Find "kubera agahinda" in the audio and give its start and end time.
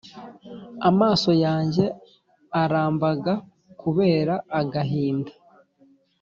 3.81-5.31